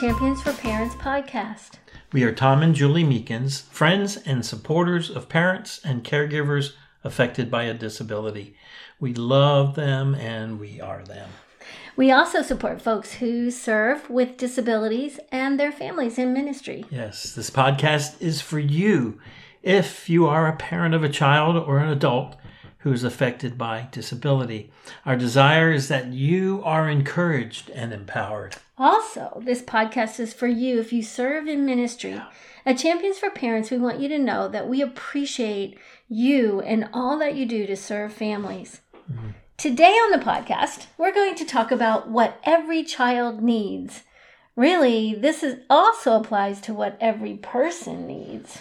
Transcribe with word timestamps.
Champions 0.00 0.40
for 0.40 0.54
Parents 0.54 0.94
podcast. 0.94 1.72
We 2.10 2.22
are 2.22 2.32
Tom 2.32 2.62
and 2.62 2.74
Julie 2.74 3.04
Meekins, 3.04 3.64
friends 3.64 4.16
and 4.16 4.46
supporters 4.46 5.10
of 5.10 5.28
parents 5.28 5.78
and 5.84 6.02
caregivers 6.02 6.72
affected 7.04 7.50
by 7.50 7.64
a 7.64 7.74
disability. 7.74 8.56
We 8.98 9.12
love 9.12 9.74
them 9.74 10.14
and 10.14 10.58
we 10.58 10.80
are 10.80 11.02
them. 11.04 11.28
We 11.96 12.10
also 12.10 12.40
support 12.40 12.80
folks 12.80 13.12
who 13.12 13.50
serve 13.50 14.08
with 14.08 14.38
disabilities 14.38 15.20
and 15.30 15.60
their 15.60 15.70
families 15.70 16.16
in 16.16 16.32
ministry. 16.32 16.86
Yes, 16.90 17.34
this 17.34 17.50
podcast 17.50 18.22
is 18.22 18.40
for 18.40 18.58
you 18.58 19.20
if 19.62 20.08
you 20.08 20.26
are 20.26 20.48
a 20.48 20.56
parent 20.56 20.94
of 20.94 21.04
a 21.04 21.10
child 21.10 21.56
or 21.58 21.78
an 21.78 21.90
adult 21.90 22.36
who 22.80 22.92
is 22.92 23.04
affected 23.04 23.58
by 23.58 23.88
disability. 23.90 24.70
Our 25.04 25.16
desire 25.16 25.72
is 25.72 25.88
that 25.88 26.12
you 26.12 26.62
are 26.64 26.88
encouraged 26.88 27.70
and 27.70 27.92
empowered. 27.92 28.56
Also, 28.78 29.42
this 29.44 29.62
podcast 29.62 30.18
is 30.18 30.32
for 30.32 30.46
you 30.46 30.80
if 30.80 30.92
you 30.92 31.02
serve 31.02 31.46
in 31.46 31.66
ministry. 31.66 32.20
At 32.64 32.78
Champions 32.78 33.18
for 33.18 33.30
Parents, 33.30 33.70
we 33.70 33.78
want 33.78 34.00
you 34.00 34.08
to 34.08 34.18
know 34.18 34.48
that 34.48 34.68
we 34.68 34.80
appreciate 34.80 35.78
you 36.08 36.60
and 36.60 36.88
all 36.92 37.18
that 37.18 37.34
you 37.34 37.46
do 37.46 37.66
to 37.66 37.76
serve 37.76 38.12
families. 38.12 38.80
Mm-hmm. 39.10 39.30
Today 39.58 39.92
on 39.92 40.10
the 40.12 40.24
podcast, 40.24 40.86
we're 40.96 41.12
going 41.12 41.34
to 41.34 41.44
talk 41.44 41.70
about 41.70 42.08
what 42.08 42.40
every 42.44 42.82
child 42.82 43.42
needs. 43.42 44.04
Really, 44.56 45.14
this 45.14 45.42
is 45.42 45.58
also 45.68 46.18
applies 46.18 46.62
to 46.62 46.72
what 46.72 46.96
every 46.98 47.34
person 47.34 48.06
needs. 48.06 48.58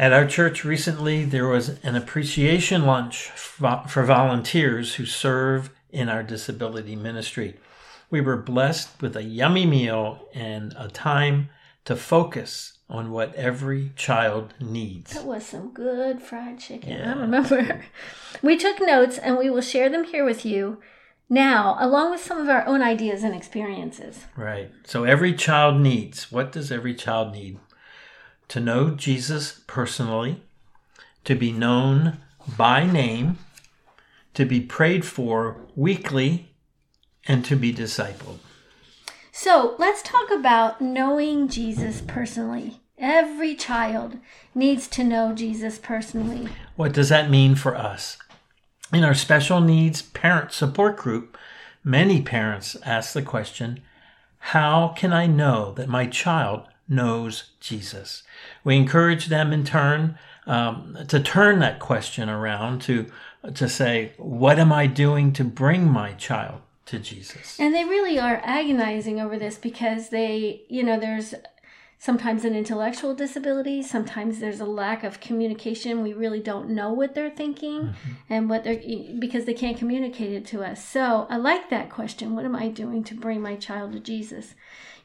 At 0.00 0.14
our 0.14 0.26
church 0.26 0.64
recently, 0.64 1.26
there 1.26 1.46
was 1.46 1.78
an 1.82 1.94
appreciation 1.94 2.86
lunch 2.86 3.28
for 3.28 4.02
volunteers 4.02 4.94
who 4.94 5.04
serve 5.04 5.68
in 5.90 6.08
our 6.08 6.22
disability 6.22 6.96
ministry. 6.96 7.60
We 8.08 8.22
were 8.22 8.38
blessed 8.38 9.02
with 9.02 9.14
a 9.14 9.22
yummy 9.22 9.66
meal 9.66 10.26
and 10.32 10.74
a 10.78 10.88
time 10.88 11.50
to 11.84 11.96
focus 11.96 12.78
on 12.88 13.10
what 13.10 13.34
every 13.34 13.92
child 13.94 14.54
needs. 14.58 15.12
That 15.12 15.26
was 15.26 15.44
some 15.44 15.68
good 15.74 16.22
fried 16.22 16.58
chicken. 16.58 16.92
Yeah. 16.92 17.14
I 17.14 17.18
remember. 17.18 17.84
We 18.40 18.56
took 18.56 18.80
notes 18.80 19.18
and 19.18 19.36
we 19.36 19.50
will 19.50 19.60
share 19.60 19.90
them 19.90 20.04
here 20.04 20.24
with 20.24 20.46
you 20.46 20.80
now, 21.28 21.76
along 21.78 22.12
with 22.12 22.24
some 22.24 22.38
of 22.38 22.48
our 22.48 22.66
own 22.66 22.80
ideas 22.80 23.22
and 23.22 23.34
experiences. 23.34 24.24
Right. 24.34 24.70
So 24.82 25.04
every 25.04 25.34
child 25.34 25.78
needs. 25.78 26.32
What 26.32 26.52
does 26.52 26.72
every 26.72 26.94
child 26.94 27.34
need? 27.34 27.58
To 28.50 28.60
know 28.60 28.90
Jesus 28.90 29.60
personally, 29.66 30.42
to 31.24 31.34
be 31.34 31.52
known 31.52 32.18
by 32.56 32.84
name, 32.84 33.38
to 34.34 34.44
be 34.44 34.60
prayed 34.60 35.04
for 35.04 35.56
weekly, 35.76 36.52
and 37.26 37.44
to 37.44 37.54
be 37.54 37.72
discipled. 37.72 38.38
So 39.30 39.76
let's 39.78 40.02
talk 40.02 40.30
about 40.30 40.80
knowing 40.80 41.48
Jesus 41.48 42.02
personally. 42.06 42.80
Every 42.98 43.54
child 43.54 44.18
needs 44.54 44.88
to 44.88 45.04
know 45.04 45.32
Jesus 45.32 45.78
personally. 45.78 46.48
What 46.74 46.92
does 46.92 47.08
that 47.08 47.30
mean 47.30 47.54
for 47.54 47.76
us? 47.76 48.18
In 48.92 49.04
our 49.04 49.14
special 49.14 49.60
needs 49.60 50.02
parent 50.02 50.52
support 50.52 50.96
group, 50.96 51.38
many 51.84 52.20
parents 52.20 52.76
ask 52.84 53.12
the 53.12 53.22
question 53.22 53.80
How 54.38 54.88
can 54.88 55.12
I 55.12 55.26
know 55.28 55.72
that 55.74 55.88
my 55.88 56.06
child 56.06 56.66
knows 56.90 57.50
Jesus? 57.60 58.22
We 58.64 58.76
encourage 58.76 59.26
them 59.26 59.52
in 59.52 59.64
turn 59.64 60.18
um, 60.46 60.98
to 61.08 61.20
turn 61.20 61.60
that 61.60 61.78
question 61.78 62.28
around 62.28 62.82
to 62.82 63.06
to 63.54 63.68
say, 63.68 64.12
"What 64.18 64.58
am 64.58 64.72
I 64.72 64.86
doing 64.86 65.32
to 65.34 65.44
bring 65.44 65.90
my 65.90 66.12
child 66.12 66.60
to 66.86 66.98
Jesus?" 66.98 67.58
And 67.58 67.74
they 67.74 67.84
really 67.84 68.18
are 68.18 68.42
agonizing 68.44 69.20
over 69.20 69.38
this 69.38 69.56
because 69.56 70.10
they, 70.10 70.62
you 70.68 70.82
know, 70.82 70.98
there's 70.98 71.34
sometimes 72.00 72.44
an 72.44 72.56
intellectual 72.56 73.14
disability 73.14 73.80
sometimes 73.82 74.40
there's 74.40 74.58
a 74.58 74.64
lack 74.64 75.04
of 75.04 75.20
communication 75.20 76.02
we 76.02 76.12
really 76.12 76.40
don't 76.40 76.68
know 76.68 76.92
what 76.92 77.14
they're 77.14 77.30
thinking 77.30 77.82
mm-hmm. 77.82 78.10
and 78.28 78.50
what 78.50 78.64
they're 78.64 78.80
because 79.20 79.44
they 79.44 79.54
can't 79.54 79.78
communicate 79.78 80.32
it 80.32 80.44
to 80.44 80.64
us 80.64 80.84
so 80.84 81.26
i 81.30 81.36
like 81.36 81.70
that 81.70 81.88
question 81.88 82.34
what 82.34 82.44
am 82.44 82.56
i 82.56 82.66
doing 82.66 83.04
to 83.04 83.14
bring 83.14 83.40
my 83.40 83.54
child 83.54 83.92
to 83.92 84.00
jesus 84.00 84.54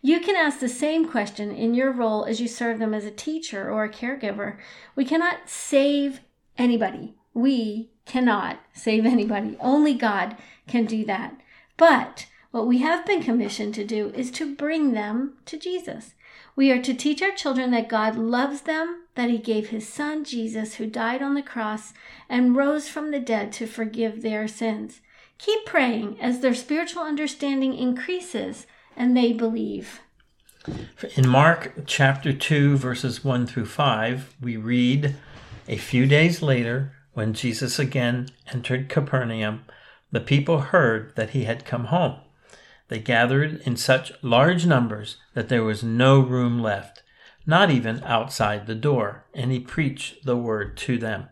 you 0.06 0.20
can 0.20 0.36
ask 0.36 0.60
the 0.60 0.70
same 0.70 1.10
question 1.10 1.52
in 1.52 1.74
your 1.74 1.92
role 1.92 2.26
as 2.26 2.40
you 2.40 2.48
serve 2.48 2.78
them 2.78 2.94
as 2.94 3.06
a 3.06 3.12
teacher 3.12 3.72
or 3.72 3.84
a 3.84 3.90
caregiver. 3.90 4.58
We 4.96 5.04
cannot 5.04 5.50
save 5.50 6.20
anybody. 6.60 7.16
We 7.34 7.90
cannot 8.06 8.60
save 8.72 9.04
anybody. 9.06 9.58
Only 9.60 9.96
God 9.96 10.38
can 10.68 10.86
do 10.86 11.06
that. 11.06 11.36
But 11.76 12.28
what 12.52 12.68
we 12.68 12.78
have 12.80 13.04
been 13.06 13.24
commissioned 13.24 13.74
to 13.76 13.84
do 13.84 14.12
is 14.14 14.30
to 14.32 14.56
bring 14.56 14.94
them 14.94 15.38
to 15.46 15.58
Jesus. 15.58 16.14
We 16.56 16.72
are 16.72 16.82
to 16.82 16.94
teach 16.94 17.22
our 17.22 17.32
children 17.32 17.72
that 17.72 17.90
God 17.90 18.16
loves 18.16 18.62
them, 18.62 19.04
that 19.16 19.30
He 19.30 19.38
gave 19.38 19.70
His 19.70 19.88
Son 19.88 20.24
Jesus, 20.24 20.76
who 20.76 20.88
died 20.88 21.22
on 21.22 21.34
the 21.34 21.42
cross 21.42 21.94
and 22.30 22.56
rose 22.56 22.88
from 22.88 23.12
the 23.12 23.20
dead 23.20 23.52
to 23.54 23.68
forgive 23.68 24.22
their 24.22 24.48
sins. 24.48 25.02
Keep 25.38 25.66
praying 25.66 26.18
as 26.22 26.40
their 26.40 26.54
spiritual 26.54 27.04
understanding 27.04 27.74
increases 27.76 28.68
and 28.96 29.16
they 29.16 29.34
believe. 29.34 30.00
In 31.16 31.28
Mark 31.28 31.74
chapter 31.86 32.32
2, 32.32 32.78
verses 32.78 33.24
1 33.24 33.46
through 33.48 33.66
5, 33.66 34.36
we 34.42 34.58
read 34.58 35.16
A 35.68 35.78
few 35.78 36.06
days 36.06 36.42
later, 36.42 36.94
when 37.14 37.34
Jesus 37.34 37.78
again 37.78 38.30
entered 38.52 38.90
Capernaum, 38.90 39.66
the 40.12 40.22
people 40.22 40.60
heard 40.60 41.16
that 41.16 41.32
he 41.32 41.44
had 41.44 41.66
come 41.66 41.86
home. 41.86 42.16
They 42.88 43.00
gathered 43.00 43.62
in 43.66 43.78
such 43.78 44.12
large 44.22 44.66
numbers 44.66 45.18
that 45.34 45.50
there 45.50 45.64
was 45.64 45.84
no 45.84 46.20
room 46.20 46.62
left, 46.62 47.04
not 47.46 47.72
even 47.72 48.04
outside 48.04 48.68
the 48.68 48.76
door, 48.76 49.26
and 49.34 49.52
he 49.52 49.60
preached 49.60 50.26
the 50.26 50.38
word 50.38 50.78
to 50.78 50.98
them. 50.98 51.30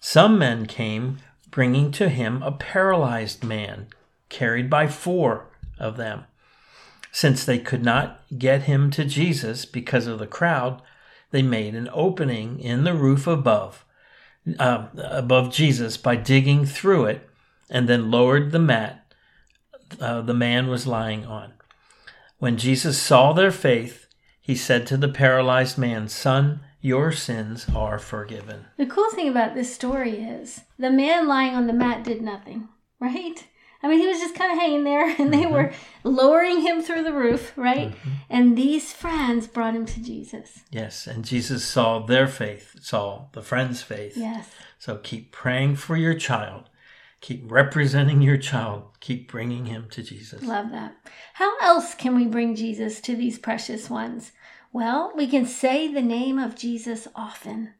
Some 0.00 0.38
men 0.38 0.66
came 0.66 1.18
bringing 1.50 1.92
to 1.92 2.08
him 2.08 2.42
a 2.42 2.50
paralyzed 2.50 3.44
man, 3.44 3.86
carried 4.28 4.68
by 4.68 4.88
four 4.88 5.46
of 5.78 5.96
them. 5.96 6.24
Since 7.12 7.44
they 7.44 7.58
could 7.58 7.84
not 7.84 8.22
get 8.36 8.62
him 8.62 8.90
to 8.92 9.04
Jesus 9.04 9.64
because 9.64 10.06
of 10.06 10.18
the 10.18 10.26
crowd, 10.26 10.80
they 11.30 11.42
made 11.42 11.74
an 11.74 11.90
opening 11.92 12.58
in 12.58 12.84
the 12.84 12.94
roof 12.94 13.26
above, 13.26 13.84
uh, 14.58 14.86
above 14.96 15.52
Jesus 15.52 15.96
by 15.96 16.16
digging 16.16 16.64
through 16.64 17.04
it, 17.04 17.28
and 17.70 17.88
then 17.88 18.10
lowered 18.10 18.50
the 18.50 18.58
mat 18.58 19.01
uh, 20.00 20.22
the 20.22 20.34
man 20.34 20.68
was 20.68 20.86
lying 20.86 21.24
on. 21.26 21.52
When 22.38 22.56
Jesus 22.56 23.00
saw 23.00 23.32
their 23.32 23.52
faith, 23.52 24.06
he 24.40 24.56
said 24.56 24.86
to 24.88 24.96
the 24.96 25.08
paralyzed 25.08 25.78
man, 25.78 26.08
Son, 26.08 26.60
your 26.80 27.12
sins 27.12 27.66
are 27.74 27.98
forgiven. 27.98 28.66
The 28.76 28.86
cool 28.86 29.10
thing 29.10 29.28
about 29.28 29.54
this 29.54 29.72
story 29.72 30.16
is 30.16 30.62
the 30.78 30.90
man 30.90 31.28
lying 31.28 31.54
on 31.54 31.68
the 31.68 31.72
mat 31.72 32.02
did 32.02 32.20
nothing, 32.20 32.68
right? 32.98 33.46
I 33.84 33.88
mean, 33.88 33.98
he 33.98 34.06
was 34.06 34.20
just 34.20 34.34
kind 34.34 34.52
of 34.52 34.58
hanging 34.58 34.84
there, 34.84 35.14
and 35.18 35.32
they 35.32 35.42
mm-hmm. 35.42 35.52
were 35.52 35.72
lowering 36.04 36.60
him 36.60 36.82
through 36.82 37.02
the 37.02 37.12
roof, 37.12 37.52
right? 37.56 37.90
Mm-hmm. 37.90 38.10
And 38.30 38.56
these 38.56 38.92
friends 38.92 39.46
brought 39.46 39.74
him 39.74 39.86
to 39.86 40.02
Jesus. 40.02 40.60
Yes, 40.70 41.06
and 41.06 41.24
Jesus 41.24 41.64
saw 41.64 42.00
their 42.00 42.28
faith, 42.28 42.76
saw 42.80 43.26
the 43.32 43.42
friends' 43.42 43.82
faith. 43.82 44.16
Yes. 44.16 44.48
So 44.78 44.96
keep 44.96 45.32
praying 45.32 45.76
for 45.76 45.96
your 45.96 46.14
child. 46.14 46.68
Keep 47.22 47.52
representing 47.52 48.20
your 48.20 48.36
child. 48.36 48.82
Keep 48.98 49.30
bringing 49.30 49.66
him 49.66 49.86
to 49.90 50.02
Jesus. 50.02 50.42
Love 50.42 50.72
that. 50.72 50.96
How 51.34 51.56
else 51.60 51.94
can 51.94 52.16
we 52.16 52.26
bring 52.26 52.56
Jesus 52.56 53.00
to 53.02 53.14
these 53.14 53.38
precious 53.38 53.88
ones? 53.88 54.32
Well, 54.72 55.12
we 55.16 55.28
can 55.28 55.46
say 55.46 55.86
the 55.86 56.02
name 56.02 56.38
of 56.40 56.56
Jesus 56.56 57.06
often. 57.14 57.74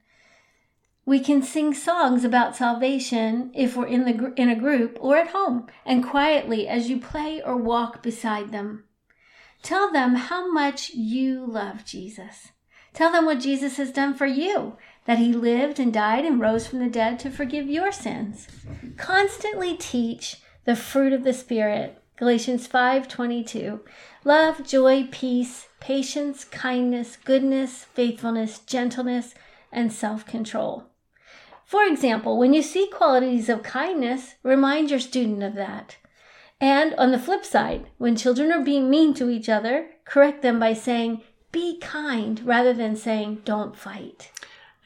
We 1.04 1.18
can 1.18 1.42
sing 1.42 1.74
songs 1.74 2.22
about 2.22 2.54
salvation 2.54 3.50
if 3.52 3.76
we're 3.76 3.86
in 3.86 4.04
the 4.04 4.32
in 4.36 4.48
a 4.48 4.54
group 4.54 4.96
or 5.00 5.16
at 5.16 5.30
home 5.30 5.66
and 5.84 6.06
quietly 6.06 6.68
as 6.68 6.88
you 6.88 7.00
play 7.00 7.42
or 7.42 7.56
walk 7.56 8.00
beside 8.00 8.52
them. 8.52 8.84
Tell 9.64 9.90
them 9.92 10.14
how 10.14 10.52
much 10.52 10.90
you 10.90 11.44
love 11.44 11.84
Jesus. 11.84 12.52
Tell 12.92 13.10
them 13.10 13.24
what 13.24 13.40
Jesus 13.40 13.78
has 13.78 13.90
done 13.90 14.14
for 14.14 14.26
you, 14.26 14.76
that 15.04 15.18
he 15.18 15.32
lived 15.32 15.78
and 15.78 15.92
died 15.92 16.24
and 16.24 16.40
rose 16.40 16.66
from 16.66 16.78
the 16.78 16.88
dead 16.88 17.18
to 17.20 17.30
forgive 17.30 17.66
your 17.66 17.92
sins. 17.92 18.46
Constantly 18.96 19.76
teach 19.76 20.36
the 20.64 20.76
fruit 20.76 21.12
of 21.12 21.24
the 21.24 21.32
spirit. 21.32 21.98
Galatians 22.16 22.68
5:22. 22.68 23.80
Love, 24.24 24.64
joy, 24.64 25.08
peace, 25.10 25.66
patience, 25.80 26.44
kindness, 26.44 27.16
goodness, 27.24 27.84
faithfulness, 27.94 28.60
gentleness, 28.60 29.34
and 29.72 29.92
self-control. 29.92 30.84
For 31.64 31.84
example, 31.84 32.38
when 32.38 32.52
you 32.52 32.62
see 32.62 32.86
qualities 32.86 33.48
of 33.48 33.62
kindness, 33.62 34.34
remind 34.42 34.90
your 34.90 35.00
student 35.00 35.42
of 35.42 35.54
that. 35.54 35.96
And 36.60 36.94
on 36.94 37.10
the 37.10 37.18
flip 37.18 37.44
side, 37.44 37.88
when 37.98 38.14
children 38.14 38.52
are 38.52 38.62
being 38.62 38.88
mean 38.88 39.14
to 39.14 39.30
each 39.30 39.48
other, 39.48 39.86
correct 40.04 40.42
them 40.42 40.60
by 40.60 40.74
saying, 40.74 41.22
be 41.50 41.78
kind, 41.80 42.40
rather 42.44 42.72
than 42.72 42.94
saying, 42.94 43.42
don't 43.44 43.76
fight. 43.76 44.30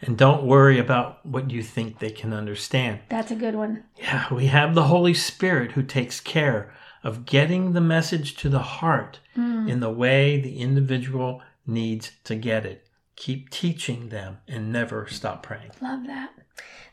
And 0.02 0.18
don't 0.18 0.44
worry 0.44 0.78
about 0.78 1.24
what 1.24 1.50
you 1.50 1.62
think 1.62 1.98
they 1.98 2.10
can 2.10 2.32
understand. 2.32 3.00
That's 3.08 3.30
a 3.30 3.36
good 3.36 3.54
one. 3.54 3.84
Yeah, 3.96 4.32
we 4.32 4.46
have 4.46 4.74
the 4.74 4.84
Holy 4.84 5.14
Spirit 5.14 5.72
who 5.72 5.82
takes 5.82 6.20
care 6.20 6.72
of 7.02 7.24
getting 7.24 7.72
the 7.72 7.80
message 7.80 8.36
to 8.36 8.48
the 8.48 8.58
heart 8.58 9.20
hmm. 9.34 9.68
in 9.68 9.80
the 9.80 9.90
way 9.90 10.40
the 10.40 10.58
individual 10.58 11.40
needs 11.66 12.12
to 12.24 12.34
get 12.34 12.66
it. 12.66 12.86
Keep 13.16 13.50
teaching 13.50 14.10
them 14.10 14.38
and 14.46 14.70
never 14.70 15.06
stop 15.08 15.42
praying. 15.42 15.70
Love 15.80 16.06
that. 16.06 16.30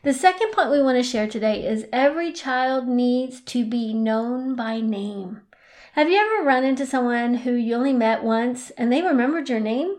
The 0.02 0.14
second 0.14 0.52
point 0.52 0.70
we 0.70 0.82
want 0.82 0.98
to 0.98 1.02
share 1.02 1.28
today 1.28 1.66
is 1.66 1.86
every 1.92 2.32
child 2.32 2.86
needs 2.86 3.40
to 3.42 3.64
be 3.64 3.92
known 3.92 4.54
by 4.54 4.80
name. 4.80 5.42
Have 5.92 6.08
you 6.08 6.18
ever 6.18 6.46
run 6.46 6.64
into 6.64 6.86
someone 6.86 7.34
who 7.34 7.52
you 7.52 7.74
only 7.74 7.92
met 7.92 8.22
once 8.22 8.70
and 8.72 8.92
they 8.92 9.00
remembered 9.00 9.48
your 9.48 9.60
name? 9.60 9.96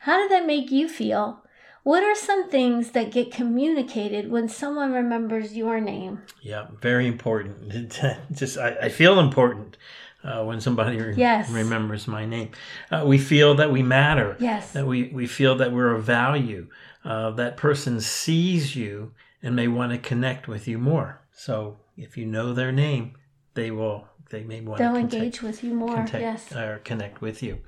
How 0.00 0.18
did 0.18 0.30
that 0.30 0.46
make 0.46 0.70
you 0.70 0.88
feel? 0.88 1.42
What 1.88 2.02
are 2.04 2.14
some 2.14 2.50
things 2.50 2.90
that 2.90 3.10
get 3.12 3.32
communicated 3.32 4.30
when 4.30 4.50
someone 4.50 4.92
remembers 4.92 5.56
your 5.56 5.80
name? 5.80 6.20
Yeah, 6.42 6.66
very 6.82 7.06
important. 7.06 7.98
Just 8.30 8.58
I, 8.58 8.76
I 8.82 8.88
feel 8.90 9.18
important 9.18 9.78
uh, 10.22 10.44
when 10.44 10.60
somebody 10.60 11.00
re- 11.00 11.14
Yes. 11.16 11.48
remembers 11.48 12.06
my 12.06 12.26
name. 12.26 12.50
Uh, 12.90 13.04
we 13.06 13.16
feel 13.16 13.54
that 13.54 13.72
we 13.72 13.82
matter. 13.82 14.36
Yes. 14.38 14.72
That 14.72 14.86
we, 14.86 15.04
we 15.04 15.26
feel 15.26 15.54
that 15.56 15.72
we're 15.72 15.94
of 15.94 16.04
value. 16.04 16.66
Uh, 17.06 17.30
that 17.30 17.56
person 17.56 18.02
sees 18.02 18.76
you 18.76 19.12
and 19.42 19.56
may 19.56 19.66
want 19.66 19.92
to 19.92 19.98
connect 19.98 20.46
with 20.46 20.68
you 20.68 20.76
more. 20.76 21.22
So 21.32 21.78
if 21.96 22.18
you 22.18 22.26
know 22.26 22.52
their 22.52 22.70
name, 22.70 23.14
they 23.54 23.70
will. 23.70 24.06
They 24.28 24.42
may 24.42 24.60
want 24.60 24.76
They'll 24.76 24.92
to 24.92 24.98
engage 24.98 25.40
with 25.40 25.64
you 25.64 25.72
more. 25.72 25.94
contact, 25.94 26.20
yes. 26.20 26.52
or 26.54 26.82
connect 26.84 27.22
with 27.22 27.42
you. 27.42 27.60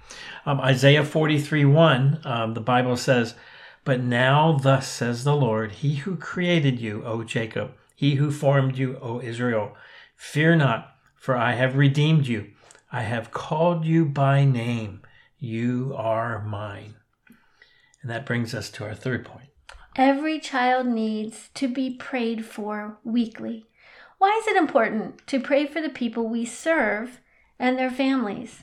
Um, 0.45 0.61
Isaiah 0.61 1.07
43 1.07 1.65
1, 1.65 2.21
um, 2.25 2.53
the 2.53 2.61
Bible 2.61 2.99
says, 2.99 3.35
But 3.91 4.05
now 4.05 4.53
thus 4.53 4.87
says 4.87 5.25
the 5.25 5.35
Lord, 5.35 5.73
He 5.73 5.97
who 5.97 6.15
created 6.15 6.79
you, 6.79 7.03
O 7.05 7.25
Jacob, 7.25 7.73
He 7.97 8.15
who 8.15 8.31
formed 8.31 8.79
you, 8.79 8.97
O 9.03 9.21
Israel, 9.21 9.75
fear 10.15 10.55
not, 10.55 10.95
for 11.17 11.37
I 11.37 11.55
have 11.55 11.75
redeemed 11.75 12.29
you. 12.29 12.53
I 12.93 13.03
have 13.03 13.33
called 13.33 13.85
you 13.85 14.05
by 14.05 14.45
name. 14.45 15.03
You 15.41 15.93
are 15.97 16.41
mine. 16.41 16.95
And 18.01 18.09
that 18.13 18.27
brings 18.27 18.55
us 18.55 18.71
to 18.71 18.85
our 18.85 18.95
third 18.95 19.25
point. 19.25 19.49
Every 19.97 20.39
child 20.39 20.87
needs 20.87 21.51
to 21.55 21.67
be 21.67 21.91
prayed 21.91 22.47
for 22.47 23.01
weekly. 23.03 23.67
Why 24.19 24.41
is 24.41 24.47
it 24.47 24.57
important 24.57 25.27
to 25.27 25.41
pray 25.41 25.67
for 25.67 25.83
the 25.83 25.89
people 25.89 26.29
we 26.29 26.45
serve 26.45 27.19
and 27.59 27.77
their 27.77 27.91
families? 27.91 28.63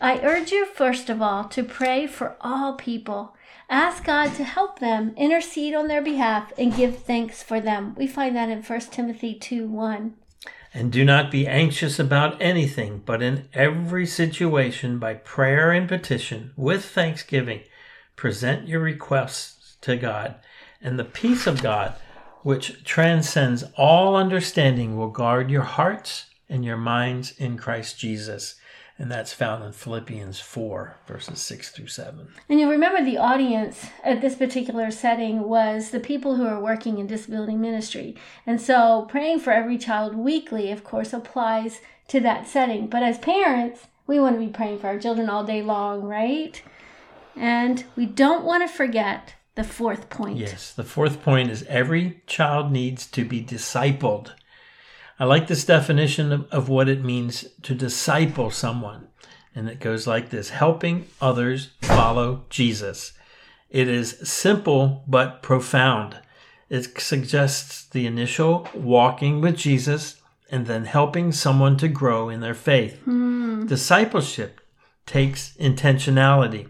I 0.00 0.20
urge 0.20 0.52
you, 0.52 0.66
first 0.66 1.08
of 1.08 1.22
all, 1.22 1.44
to 1.44 1.62
pray 1.62 2.06
for 2.06 2.36
all 2.40 2.74
people. 2.74 3.34
Ask 3.68 4.04
God 4.04 4.34
to 4.34 4.44
help 4.44 4.78
them, 4.78 5.14
intercede 5.16 5.74
on 5.74 5.88
their 5.88 6.02
behalf, 6.02 6.52
and 6.58 6.74
give 6.74 6.98
thanks 6.98 7.42
for 7.42 7.60
them. 7.60 7.94
We 7.96 8.06
find 8.06 8.36
that 8.36 8.48
in 8.48 8.62
1 8.62 8.80
Timothy 8.80 9.34
2 9.34 9.66
1. 9.66 10.14
And 10.74 10.92
do 10.92 11.04
not 11.04 11.30
be 11.30 11.46
anxious 11.46 11.98
about 11.98 12.40
anything, 12.40 13.02
but 13.04 13.22
in 13.22 13.48
every 13.54 14.06
situation, 14.06 14.98
by 14.98 15.14
prayer 15.14 15.72
and 15.72 15.88
petition, 15.88 16.52
with 16.54 16.84
thanksgiving, 16.84 17.62
present 18.14 18.68
your 18.68 18.80
requests 18.80 19.78
to 19.80 19.96
God. 19.96 20.36
And 20.80 20.98
the 20.98 21.04
peace 21.04 21.46
of 21.46 21.62
God, 21.62 21.94
which 22.42 22.84
transcends 22.84 23.64
all 23.76 24.16
understanding, 24.16 24.96
will 24.96 25.08
guard 25.08 25.50
your 25.50 25.62
hearts 25.62 26.26
and 26.48 26.64
your 26.64 26.76
minds 26.76 27.32
in 27.38 27.56
Christ 27.56 27.98
Jesus. 27.98 28.56
And 28.98 29.10
that's 29.10 29.32
found 29.32 29.62
in 29.62 29.72
Philippians 29.72 30.40
4, 30.40 30.96
verses 31.06 31.38
6 31.40 31.70
through 31.70 31.88
7. 31.88 32.28
And 32.48 32.58
you 32.58 32.70
remember 32.70 33.04
the 33.04 33.18
audience 33.18 33.86
at 34.02 34.22
this 34.22 34.34
particular 34.34 34.90
setting 34.90 35.42
was 35.42 35.90
the 35.90 36.00
people 36.00 36.36
who 36.36 36.46
are 36.46 36.60
working 36.60 36.98
in 36.98 37.06
disability 37.06 37.56
ministry. 37.56 38.16
And 38.46 38.58
so 38.58 39.06
praying 39.10 39.40
for 39.40 39.52
every 39.52 39.76
child 39.76 40.14
weekly, 40.14 40.70
of 40.70 40.82
course, 40.82 41.12
applies 41.12 41.80
to 42.08 42.20
that 42.20 42.46
setting. 42.46 42.86
But 42.86 43.02
as 43.02 43.18
parents, 43.18 43.86
we 44.06 44.18
want 44.18 44.36
to 44.36 44.46
be 44.46 44.52
praying 44.52 44.78
for 44.78 44.86
our 44.86 44.98
children 44.98 45.28
all 45.28 45.44
day 45.44 45.60
long, 45.60 46.02
right? 46.02 46.62
And 47.34 47.84
we 47.96 48.06
don't 48.06 48.44
want 48.44 48.66
to 48.66 48.74
forget 48.74 49.34
the 49.56 49.64
fourth 49.64 50.08
point. 50.08 50.38
Yes, 50.38 50.72
the 50.72 50.84
fourth 50.84 51.22
point 51.22 51.50
is 51.50 51.64
every 51.64 52.22
child 52.26 52.72
needs 52.72 53.06
to 53.08 53.24
be 53.24 53.42
discipled. 53.42 54.32
I 55.18 55.24
like 55.24 55.46
this 55.46 55.64
definition 55.64 56.32
of, 56.32 56.50
of 56.52 56.68
what 56.68 56.88
it 56.88 57.04
means 57.04 57.46
to 57.62 57.74
disciple 57.74 58.50
someone. 58.50 59.08
And 59.54 59.68
it 59.68 59.80
goes 59.80 60.06
like 60.06 60.28
this 60.28 60.50
helping 60.50 61.06
others 61.20 61.70
follow 61.80 62.44
Jesus. 62.50 63.14
It 63.70 63.88
is 63.88 64.18
simple 64.22 65.02
but 65.06 65.42
profound. 65.42 66.18
It 66.68 67.00
suggests 67.00 67.84
the 67.86 68.06
initial 68.06 68.68
walking 68.74 69.40
with 69.40 69.56
Jesus 69.56 70.20
and 70.50 70.66
then 70.66 70.84
helping 70.84 71.32
someone 71.32 71.76
to 71.78 71.88
grow 71.88 72.28
in 72.28 72.40
their 72.40 72.54
faith. 72.54 73.00
Hmm. 73.04 73.66
Discipleship 73.66 74.60
takes 75.06 75.56
intentionality. 75.56 76.68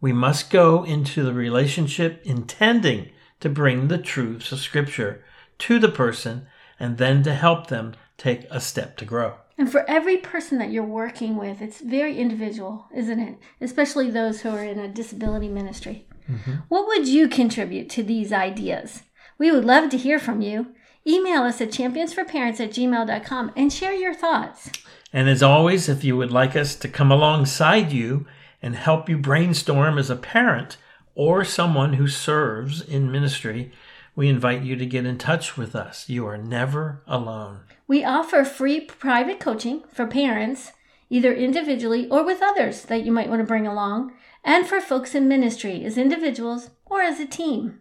We 0.00 0.12
must 0.12 0.50
go 0.50 0.84
into 0.84 1.22
the 1.24 1.34
relationship 1.34 2.22
intending 2.24 3.10
to 3.40 3.48
bring 3.48 3.88
the 3.88 3.98
truths 3.98 4.52
of 4.52 4.60
Scripture 4.60 5.24
to 5.58 5.78
the 5.78 5.88
person 5.88 6.46
and 6.80 6.98
then 6.98 7.22
to 7.22 7.34
help 7.34 7.68
them 7.68 7.94
take 8.16 8.46
a 8.50 8.60
step 8.60 8.96
to 8.96 9.04
grow. 9.04 9.34
And 9.56 9.70
for 9.70 9.88
every 9.88 10.16
person 10.16 10.58
that 10.58 10.70
you're 10.70 10.82
working 10.82 11.36
with, 11.36 11.60
it's 11.60 11.82
very 11.82 12.18
individual, 12.18 12.86
isn't 12.94 13.20
it? 13.20 13.38
Especially 13.60 14.10
those 14.10 14.40
who 14.40 14.48
are 14.48 14.64
in 14.64 14.78
a 14.78 14.88
disability 14.88 15.48
ministry. 15.48 16.06
Mm-hmm. 16.28 16.52
What 16.68 16.86
would 16.86 17.06
you 17.06 17.28
contribute 17.28 17.90
to 17.90 18.02
these 18.02 18.32
ideas? 18.32 19.02
We 19.36 19.52
would 19.52 19.66
love 19.66 19.90
to 19.90 19.98
hear 19.98 20.18
from 20.18 20.40
you. 20.40 20.74
Email 21.06 21.42
us 21.42 21.60
at 21.60 21.70
championsforparents 21.70 22.60
at 22.60 22.70
gmail.com 22.70 23.52
and 23.54 23.72
share 23.72 23.94
your 23.94 24.14
thoughts. 24.14 24.70
And 25.12 25.28
as 25.28 25.42
always, 25.42 25.88
if 25.88 26.04
you 26.04 26.16
would 26.16 26.30
like 26.30 26.56
us 26.56 26.74
to 26.76 26.88
come 26.88 27.10
alongside 27.10 27.92
you 27.92 28.26
and 28.62 28.76
help 28.76 29.08
you 29.08 29.18
brainstorm 29.18 29.98
as 29.98 30.08
a 30.08 30.16
parent 30.16 30.76
or 31.14 31.44
someone 31.44 31.94
who 31.94 32.06
serves 32.06 32.80
in 32.80 33.10
ministry, 33.10 33.72
we 34.20 34.28
invite 34.28 34.62
you 34.62 34.76
to 34.76 34.84
get 34.84 35.06
in 35.06 35.16
touch 35.16 35.56
with 35.56 35.74
us. 35.74 36.10
You 36.10 36.26
are 36.26 36.36
never 36.36 37.02
alone. 37.06 37.60
We 37.88 38.04
offer 38.04 38.44
free 38.44 38.78
private 38.78 39.40
coaching 39.40 39.84
for 39.90 40.06
parents, 40.06 40.72
either 41.08 41.32
individually 41.32 42.06
or 42.10 42.22
with 42.22 42.42
others 42.42 42.82
that 42.82 43.02
you 43.02 43.12
might 43.12 43.30
want 43.30 43.40
to 43.40 43.46
bring 43.46 43.66
along, 43.66 44.12
and 44.44 44.66
for 44.66 44.78
folks 44.78 45.14
in 45.14 45.26
ministry 45.26 45.86
as 45.86 45.96
individuals 45.96 46.68
or 46.84 47.00
as 47.00 47.18
a 47.18 47.24
team. 47.24 47.80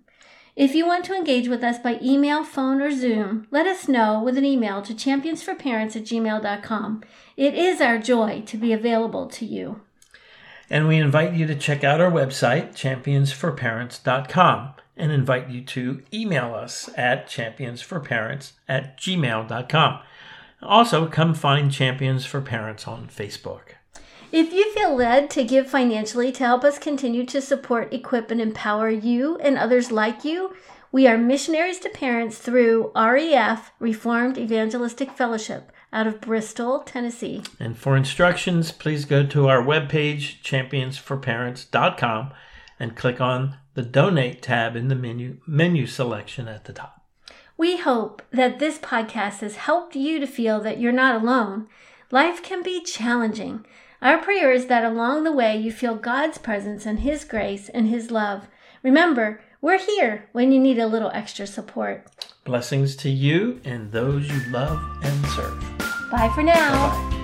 If 0.56 0.76
you 0.76 0.88
want 0.88 1.04
to 1.06 1.14
engage 1.14 1.50
with 1.50 1.62
us 1.62 1.78
by 1.78 2.00
email, 2.02 2.46
phone, 2.46 2.82
or 2.82 2.92
Zoom, 2.92 3.46
let 3.52 3.68
us 3.68 3.90
know 3.90 4.24
with 4.24 4.38
an 4.38 4.46
email 4.46 4.82
to 4.84 4.94
championsforparents 4.94 5.98
at 5.98 6.04
gmail.com. 6.04 7.04
It 7.36 7.54
is 7.54 7.82
our 7.82 7.98
joy 7.98 8.44
to 8.46 8.56
be 8.56 8.72
available 8.72 9.28
to 9.28 9.46
you. 9.46 9.82
And 10.70 10.88
we 10.88 10.98
invite 10.98 11.34
you 11.34 11.48
to 11.48 11.56
check 11.56 11.84
out 11.84 12.00
our 12.00 12.12
website, 12.12 12.74
championsforparents.com, 12.74 14.74
and 14.96 15.12
invite 15.12 15.50
you 15.50 15.62
to 15.62 16.04
email 16.14 16.54
us 16.54 16.90
at 16.96 17.28
championsforparents 17.28 18.52
at 18.68 19.00
gmail.com. 19.00 20.00
Also, 20.62 21.08
come 21.08 21.34
find 21.34 21.72
Champions 21.72 22.26
for 22.26 22.42
Parents 22.42 22.88
on 22.88 23.08
Facebook. 23.08 23.62
If 24.32 24.54
you 24.54 24.72
feel 24.74 24.96
led 24.96 25.32
to 25.32 25.44
give 25.44 25.68
financially 25.68 26.32
to 26.34 26.44
help 26.44 26.64
us 26.64 26.78
continue 26.78 27.26
to 27.26 27.42
support, 27.42 27.94
equip, 27.94 28.30
and 28.30 28.40
empower 28.40 28.90
you 28.90 29.38
and 29.38 29.58
others 29.58 29.92
like 29.92 30.24
you, 30.24 30.56
we 30.92 31.08
are 31.08 31.18
missionaries 31.18 31.80
to 31.80 31.90
parents 31.90 32.38
through 32.38 32.92
REF, 32.96 33.72
Reformed 33.80 34.38
Evangelistic 34.38 35.12
Fellowship, 35.12 35.72
out 35.92 36.08
of 36.08 36.22
Bristol, 36.22 36.80
Tennessee. 36.80 37.44
And 37.60 37.78
for 37.78 37.98
instructions, 37.98 38.72
please 38.72 39.06
go 39.06 39.26
to 39.28 39.48
our 39.48 39.62
webpage, 39.62 40.42
championsforparents.com, 40.44 42.32
and 42.80 42.96
click 42.96 43.20
on 43.20 43.58
the 43.74 43.82
Donate 43.82 44.42
tab 44.42 44.76
in 44.76 44.88
the 44.88 44.96
menu, 44.96 45.38
menu 45.48 45.86
selection 45.88 46.48
at 46.48 46.66
the 46.66 46.74
top. 46.74 47.06
We 47.58 47.78
hope 47.78 48.22
that 48.32 48.60
this 48.60 48.78
podcast 48.78 49.40
has 49.40 49.58
helped 49.58 49.96
you 49.96 50.20
to 50.20 50.28
feel 50.28 50.62
that 50.62 50.80
you're 50.80 50.92
not 50.92 51.22
alone. 51.22 51.68
Life 52.12 52.42
can 52.42 52.64
be 52.64 52.82
challenging. 52.82 53.66
Our 54.02 54.20
prayer 54.20 54.52
is 54.52 54.68
that 54.68 54.86
along 54.86 55.24
the 55.24 55.32
way 55.32 55.58
you 55.58 55.72
feel 55.72 55.96
God's 55.96 56.38
presence 56.38 56.86
and 56.86 57.02
His 57.02 57.26
grace 57.26 57.68
and 57.68 57.88
His 57.88 58.12
love. 58.12 58.48
Remember, 58.82 59.42
we're 59.62 59.78
here 59.80 60.30
when 60.32 60.54
you 60.54 60.60
need 60.60 60.80
a 60.80 60.88
little 60.88 61.12
extra 61.14 61.46
support. 61.46 62.08
Blessings 62.46 62.96
to 62.98 63.10
you 63.10 63.60
and 63.66 63.92
those 63.92 64.30
you 64.30 64.40
love 64.52 64.82
and 65.04 65.26
serve. 65.28 65.79
Bye 66.12 66.32
for 66.34 66.44
now. 66.44 66.90
Bye. 66.90 67.19